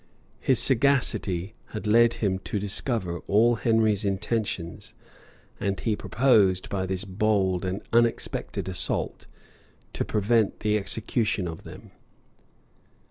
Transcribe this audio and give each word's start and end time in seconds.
His 0.39 0.57
sagacity 0.57 1.53
had 1.75 1.85
led 1.85 2.13
him 2.15 2.39
to 2.39 2.57
discover 2.57 3.19
all 3.27 3.53
Henry's 3.57 4.03
intentions; 4.03 4.95
and 5.59 5.79
he 5.79 5.95
proposed, 5.95 6.69
by 6.69 6.87
this 6.87 7.05
bold 7.05 7.63
and 7.63 7.83
unexpected 7.93 8.67
assault, 8.67 9.27
to 9.93 10.03
prevent 10.03 10.61
the 10.61 10.75
execution 10.75 11.47
of 11.47 11.65
them. 11.65 11.91